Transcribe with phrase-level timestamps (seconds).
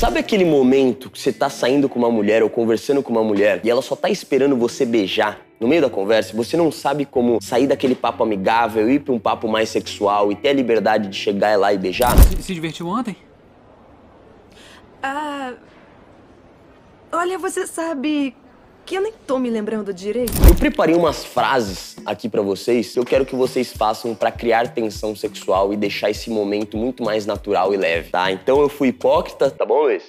[0.00, 3.60] Sabe aquele momento que você tá saindo com uma mulher ou conversando com uma mulher
[3.62, 5.38] e ela só tá esperando você beijar?
[5.60, 9.18] No meio da conversa, você não sabe como sair daquele papo amigável, ir pra um
[9.18, 12.16] papo mais sexual e ter a liberdade de chegar lá e beijar?
[12.16, 13.14] Se, se divertiu ontem?
[15.02, 15.52] Ah.
[17.12, 18.34] Olha, você sabe
[18.86, 20.32] que eu nem tô me lembrando direito.
[20.48, 25.14] Eu preparei umas frases aqui pra vocês eu quero que vocês façam pra criar tensão
[25.14, 28.30] sexual e deixar esse momento muito mais natural e leve, tá?
[28.30, 30.02] Então eu fui hipócrita, tá bom, Luiz?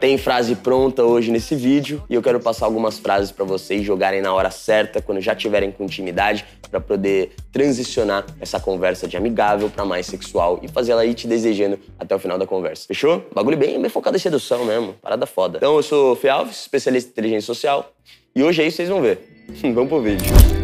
[0.00, 4.20] Tem frase pronta hoje nesse vídeo e eu quero passar algumas frases pra vocês jogarem
[4.20, 9.70] na hora certa, quando já tiverem com intimidade, pra poder transicionar essa conversa de amigável
[9.70, 12.86] pra mais sexual e fazer ela ir te desejando até o final da conversa.
[12.86, 13.24] Fechou?
[13.34, 15.58] Bagulho bem, bem focado em sedução mesmo, parada foda.
[15.58, 17.92] Então eu sou o Fê Alves, especialista em inteligência social,
[18.34, 19.20] e hoje é isso vocês vão ver.
[19.62, 20.61] Vamos pro vídeo.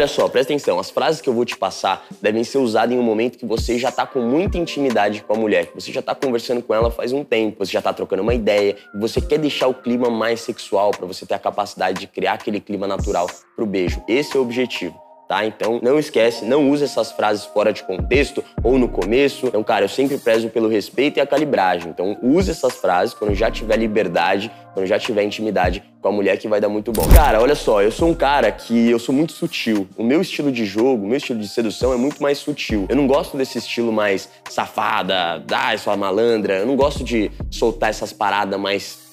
[0.00, 0.78] Olha só, presta atenção.
[0.78, 3.78] As frases que eu vou te passar devem ser usadas em um momento que você
[3.78, 6.90] já tá com muita intimidade com a mulher, que você já tá conversando com ela
[6.90, 10.08] faz um tempo, você já tá trocando uma ideia, e você quer deixar o clima
[10.08, 14.02] mais sexual para você ter a capacidade de criar aquele clima natural pro beijo.
[14.08, 15.09] Esse é o objetivo.
[15.30, 15.46] Tá?
[15.46, 19.46] Então não esquece, não use essas frases fora de contexto ou no começo.
[19.46, 21.88] Então, cara, eu sempre prezo pelo respeito e a calibragem.
[21.88, 26.36] Então use essas frases quando já tiver liberdade, quando já tiver intimidade com a mulher
[26.36, 27.06] que vai dar muito bom.
[27.14, 29.86] Cara, olha só, eu sou um cara que eu sou muito sutil.
[29.96, 32.86] O meu estilo de jogo, o meu estilo de sedução é muito mais sutil.
[32.88, 36.58] Eu não gosto desse estilo mais safada, ah, sua malandra.
[36.58, 39.09] Eu não gosto de soltar essas paradas mais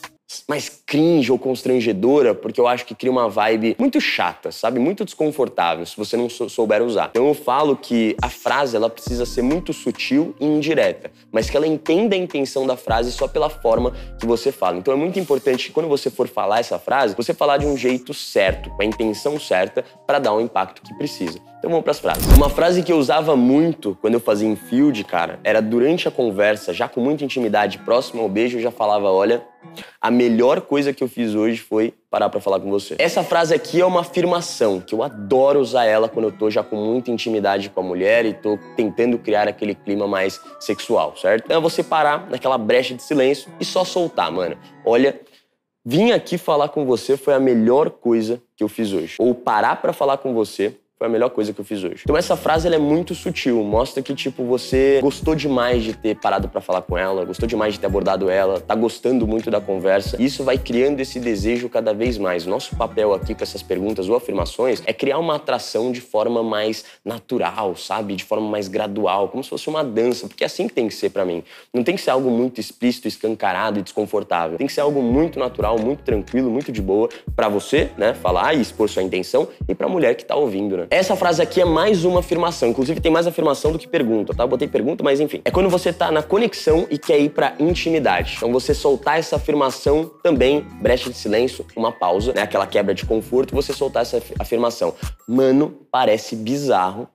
[0.48, 4.80] mais cringe ou constrangedora, porque eu acho que cria uma vibe muito chata, sabe?
[4.80, 7.10] Muito desconfortável, se você não souber usar.
[7.12, 11.56] Então eu falo que a frase ela precisa ser muito sutil e indireta, mas que
[11.56, 14.78] ela entenda a intenção da frase só pela forma que você fala.
[14.78, 17.78] Então é muito importante que quando você for falar essa frase, você falar de um
[17.78, 21.40] jeito certo, com a intenção certa, para dar o impacto que precisa.
[21.68, 22.26] Então vamos para as frases.
[22.34, 26.12] Uma frase que eu usava muito quando eu fazia em field, cara, era durante a
[26.12, 29.44] conversa, já com muita intimidade, próximo ao beijo, eu já falava, olha,
[30.00, 32.96] a melhor coisa que eu fiz hoje foi parar para falar com você.
[32.98, 36.64] Essa frase aqui é uma afirmação que eu adoro usar ela quando eu tô já
[36.64, 41.44] com muita intimidade com a mulher e tô tentando criar aquele clima mais sexual, certo?
[41.48, 44.56] Então é você parar naquela brecha de silêncio e só soltar, mano.
[44.86, 45.20] Olha,
[45.86, 49.18] vim aqui falar com você foi a melhor coisa que eu fiz hoje.
[49.20, 52.02] Ou parar para falar com você foi a melhor coisa que eu fiz hoje.
[52.04, 56.16] Então essa frase ela é muito sutil, mostra que tipo você gostou demais de ter
[56.16, 59.62] parado para falar com ela, gostou demais de ter abordado ela, tá gostando muito da
[59.62, 60.18] conversa.
[60.20, 62.48] E isso vai criando esse desejo cada vez mais.
[62.48, 66.84] Nosso papel aqui com essas perguntas ou afirmações é criar uma atração de forma mais
[67.06, 68.16] natural, sabe?
[68.16, 70.96] De forma mais gradual, como se fosse uma dança, porque é assim que tem que
[70.96, 71.44] ser para mim.
[71.72, 74.58] Não tem que ser algo muito explícito, escancarado e desconfortável.
[74.58, 78.56] Tem que ser algo muito natural, muito tranquilo, muito de boa para você, né, falar
[78.56, 80.87] e expor sua intenção e para a mulher que tá ouvindo, né?
[80.90, 82.70] Essa frase aqui é mais uma afirmação.
[82.70, 84.48] Inclusive, tem mais afirmação do que pergunta, tá?
[84.48, 85.42] Botei pergunta, mas enfim.
[85.44, 88.36] É quando você tá na conexão e quer ir pra intimidade.
[88.38, 92.42] Então, você soltar essa afirmação também, brecha de silêncio, uma pausa, né?
[92.42, 94.94] Aquela quebra de conforto, você soltar essa afirmação.
[95.28, 97.10] Mano, parece bizarro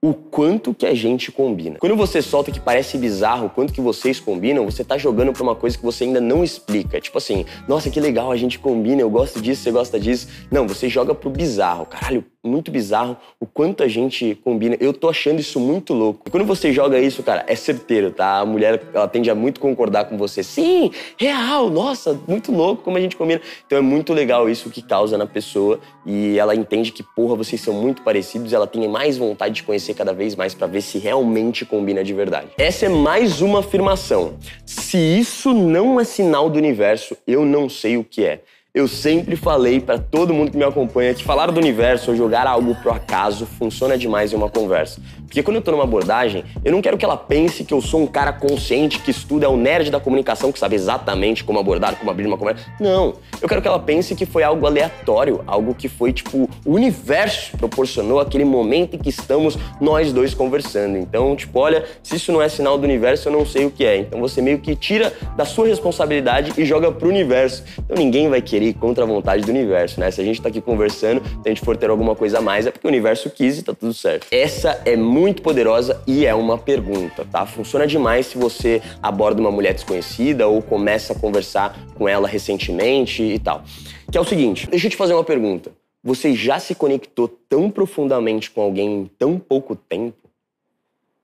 [0.00, 1.76] o quanto que a gente combina.
[1.80, 5.42] Quando você solta que parece bizarro o quanto que vocês combinam, você tá jogando pra
[5.42, 7.00] uma coisa que você ainda não explica.
[7.00, 10.28] Tipo assim, nossa, que legal, a gente combina, eu gosto disso, você gosta disso.
[10.50, 11.84] Não, você joga pro bizarro.
[11.84, 14.76] Caralho, muito bizarro o quanto a gente combina.
[14.80, 16.26] Eu tô achando isso muito louco.
[16.26, 18.38] E quando você joga isso, cara, é certeiro, tá?
[18.38, 20.42] A mulher, ela tende a muito concordar com você.
[20.42, 23.40] Sim, real, nossa, muito louco como a gente combina.
[23.66, 27.60] Então é muito legal isso que causa na pessoa e ela entende que, porra, vocês
[27.60, 30.98] são muito parecidos, ela tem mais vontade de conhecer cada vez mais para ver se
[30.98, 32.48] realmente combina de verdade.
[32.56, 34.34] Essa é mais uma afirmação.
[34.64, 38.40] Se isso não é sinal do universo, eu não sei o que é.
[38.78, 42.46] Eu sempre falei para todo mundo que me acompanha que falar do universo ou jogar
[42.46, 45.00] algo pro acaso funciona demais em uma conversa.
[45.28, 48.00] Porque quando eu tô numa abordagem, eu não quero que ela pense que eu sou
[48.00, 51.96] um cara consciente que estuda, é um nerd da comunicação que sabe exatamente como abordar,
[51.96, 52.64] como abrir uma conversa.
[52.80, 53.14] Não.
[53.40, 57.56] Eu quero que ela pense que foi algo aleatório, algo que foi tipo, o universo
[57.58, 60.96] proporcionou aquele momento em que estamos nós dois conversando.
[60.96, 63.84] Então, tipo, olha, se isso não é sinal do universo, eu não sei o que
[63.84, 63.98] é.
[63.98, 67.64] Então você meio que tira da sua responsabilidade e joga pro universo.
[67.78, 70.10] Então ninguém vai querer ir contra a vontade do universo, né?
[70.10, 72.66] Se a gente tá aqui conversando, se a gente for ter alguma coisa a mais,
[72.66, 74.26] é porque o universo quis e tá tudo certo.
[74.30, 77.44] Essa é muito poderosa e é uma pergunta, tá?
[77.44, 83.22] Funciona demais se você aborda uma mulher desconhecida ou começa a conversar com ela recentemente
[83.22, 83.62] e tal.
[84.10, 85.72] Que é o seguinte, deixa eu te fazer uma pergunta.
[86.04, 90.28] Você já se conectou tão profundamente com alguém em tão pouco tempo?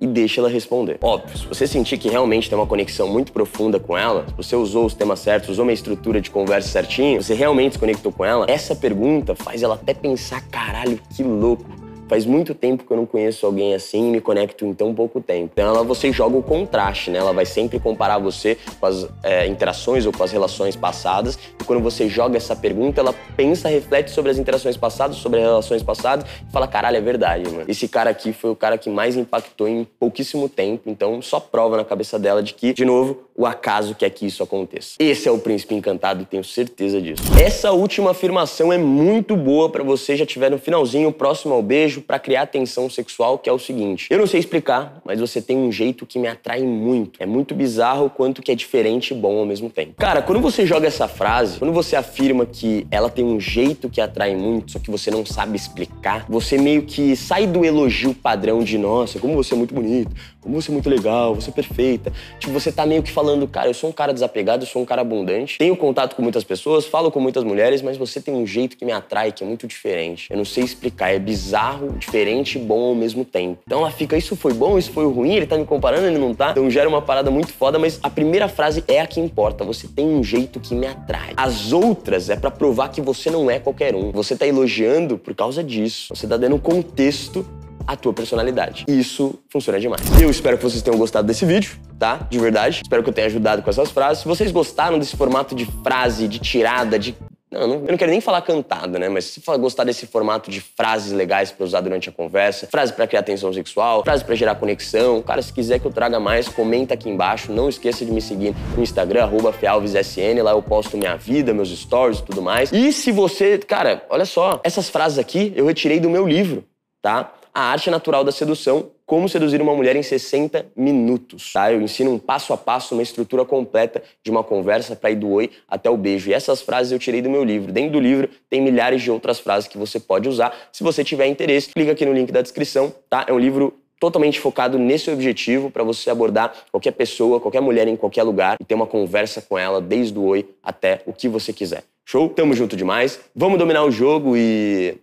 [0.01, 0.99] e deixa ela responder.
[1.01, 4.85] Óbvio, se você sentir que realmente tem uma conexão muito profunda com ela, você usou
[4.85, 8.45] os temas certos, usou uma estrutura de conversa certinho, você realmente se conectou com ela,
[8.49, 11.84] essa pergunta faz ela até pensar, caralho, que louco.
[12.09, 15.21] Faz muito tempo que eu não conheço alguém assim e me conecto em tão pouco
[15.21, 15.51] tempo.
[15.53, 17.19] Então ela, você joga o contraste, né?
[17.19, 21.39] Ela vai sempre comparar você com as é, interações ou com as relações passadas.
[21.61, 25.47] E quando você joga essa pergunta, ela pensa, reflete sobre as interações passadas, sobre as
[25.47, 27.65] relações passadas e fala: caralho, é verdade, mano.
[27.67, 30.83] Esse cara aqui foi o cara que mais impactou em pouquíssimo tempo.
[30.91, 34.43] Então só prova na cabeça dela de que, de novo, o acaso quer que isso
[34.43, 34.95] aconteça.
[34.99, 37.23] Esse é o príncipe encantado, tenho certeza disso.
[37.41, 41.94] Essa última afirmação é muito boa para você já tiver no finalzinho, próximo ao beijo,
[42.01, 45.57] para criar tensão sexual, que é o seguinte: eu não sei explicar, mas você tem
[45.57, 47.23] um jeito que me atrai muito.
[47.23, 49.95] É muito bizarro o quanto que é diferente e bom ao mesmo tempo.
[49.99, 54.01] Cara, quando você joga essa frase, quando você afirma que ela tem um jeito que
[54.01, 58.63] atrai muito, só que você não sabe explicar, você meio que sai do elogio padrão
[58.63, 62.13] de nossa, como você é muito bonito, como você é muito legal, você é perfeita.
[62.39, 64.85] Tipo, você tá meio que falando, cara, eu sou um cara desapegado, eu sou um
[64.85, 68.47] cara abundante, tenho contato com muitas pessoas, falo com muitas mulheres, mas você tem um
[68.47, 70.31] jeito que me atrai, que é muito diferente.
[70.31, 73.59] Eu não sei explicar, é bizarro, diferente e bom ao mesmo tempo.
[73.67, 76.35] Então ela fica, isso foi bom, isso foi ruim, ele tá me comparando, ele não
[76.35, 76.51] tá.
[76.51, 79.65] Então gera uma parada muito foda, mas a primeira frase é a que importa.
[79.65, 81.33] Você tem um jeito que me atrai.
[81.37, 84.11] As outras é para provar que você não é qualquer um.
[84.13, 86.15] Você tá elogiando por causa disso.
[86.15, 87.47] Você tá dando contexto
[87.87, 88.85] a tua personalidade.
[88.89, 90.03] Isso funciona demais.
[90.21, 92.27] Eu espero que vocês tenham gostado desse vídeo, tá?
[92.31, 92.81] De verdade.
[92.83, 94.23] Espero que eu tenha ajudado com essas frases.
[94.23, 97.15] Se vocês gostaram desse formato de frase, de tirada, de
[97.55, 99.09] não, não, eu não quero nem falar cantada, né?
[99.09, 102.93] Mas se você gostar desse formato de frases legais para usar durante a conversa, frase
[102.93, 106.49] para criar tensão sexual, frase para gerar conexão, cara, se quiser que eu traga mais,
[106.49, 107.53] comenta aqui embaixo.
[107.53, 110.43] Não esqueça de me seguir no Instagram, FealvesSN.
[110.43, 112.73] Lá eu posto minha vida, meus stories e tudo mais.
[112.73, 116.65] E se você, cara, olha só, essas frases aqui eu retirei do meu livro,
[117.01, 117.33] tá?
[117.57, 121.53] A Arte Natural da Sedução, Como Seduzir uma Mulher em 60 Minutos.
[121.53, 121.73] Tá?
[121.73, 125.31] Eu ensino um passo a passo, uma estrutura completa de uma conversa para ir do
[125.31, 126.29] oi até o beijo.
[126.29, 127.71] E essas frases eu tirei do meu livro.
[127.71, 130.53] Dentro do livro tem milhares de outras frases que você pode usar.
[130.73, 132.93] Se você tiver interesse, clica aqui no link da descrição.
[133.09, 133.25] Tá?
[133.29, 137.95] É um livro totalmente focado nesse objetivo para você abordar qualquer pessoa, qualquer mulher em
[137.95, 141.53] qualquer lugar e ter uma conversa com ela desde o oi até o que você
[141.53, 141.85] quiser.
[142.05, 142.29] Show?
[142.29, 143.21] Tamo junto demais.
[143.35, 144.99] Vamos dominar o jogo e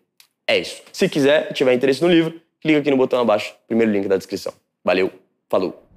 [0.47, 0.81] é isso.
[0.91, 4.53] Se quiser, tiver interesse no livro, clica aqui no botão abaixo, primeiro link da descrição.
[4.83, 5.11] Valeu,
[5.49, 5.90] falou!